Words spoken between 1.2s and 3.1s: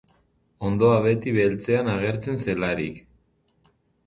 beltzean agertzen zelarik.